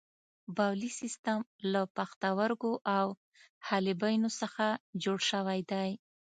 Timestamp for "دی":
5.71-5.89